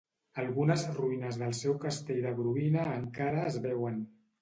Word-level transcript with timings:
Algunes 0.43 0.85
ruïnes 0.95 1.37
del 1.43 1.53
seu 1.59 1.77
castell 1.85 2.25
de 2.29 2.35
Grobina 2.43 2.91
encara 2.97 3.49
es 3.55 3.65
veuen. 3.71 4.05